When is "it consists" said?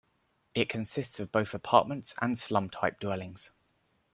0.55-1.19